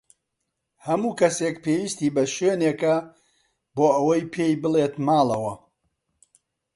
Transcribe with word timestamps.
هەموو 0.87 1.17
کەسێک 1.19 1.55
پێویستی 1.63 2.13
بە 2.15 2.23
شوێنێکە 2.35 2.95
بۆ 3.75 3.85
ئەوەی 3.95 4.23
پێی 4.33 4.53
بڵێت 4.61 4.93
ماڵەوە. 5.05 5.53